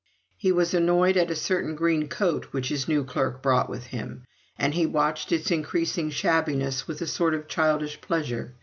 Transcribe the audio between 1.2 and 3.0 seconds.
a certain green coat which his